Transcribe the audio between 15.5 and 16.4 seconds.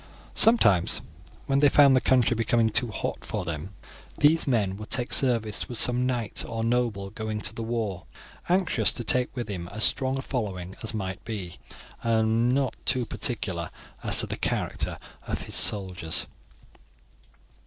soldiers.